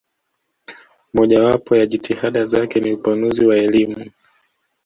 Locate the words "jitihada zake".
1.85-2.79